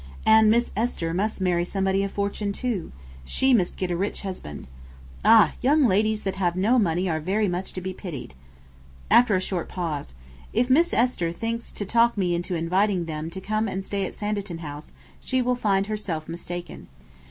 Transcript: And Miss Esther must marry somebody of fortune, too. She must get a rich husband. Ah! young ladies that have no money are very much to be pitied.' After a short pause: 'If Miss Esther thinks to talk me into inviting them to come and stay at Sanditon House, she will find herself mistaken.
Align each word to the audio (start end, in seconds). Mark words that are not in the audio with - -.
And 0.25 0.49
Miss 0.49 0.71
Esther 0.75 1.13
must 1.13 1.41
marry 1.41 1.63
somebody 1.63 2.01
of 2.01 2.11
fortune, 2.11 2.51
too. 2.51 2.91
She 3.23 3.53
must 3.53 3.77
get 3.77 3.91
a 3.91 3.95
rich 3.95 4.23
husband. 4.23 4.67
Ah! 5.23 5.53
young 5.61 5.85
ladies 5.85 6.23
that 6.23 6.33
have 6.37 6.55
no 6.55 6.79
money 6.79 7.07
are 7.07 7.19
very 7.19 7.47
much 7.47 7.71
to 7.73 7.81
be 7.81 7.93
pitied.' 7.93 8.33
After 9.11 9.35
a 9.35 9.39
short 9.39 9.69
pause: 9.69 10.15
'If 10.53 10.71
Miss 10.71 10.91
Esther 10.91 11.31
thinks 11.31 11.71
to 11.73 11.85
talk 11.85 12.17
me 12.17 12.33
into 12.33 12.55
inviting 12.55 13.05
them 13.05 13.29
to 13.29 13.39
come 13.39 13.67
and 13.67 13.85
stay 13.85 14.03
at 14.07 14.15
Sanditon 14.15 14.57
House, 14.65 14.91
she 15.19 15.39
will 15.39 15.53
find 15.53 15.85
herself 15.85 16.27
mistaken. 16.27 16.87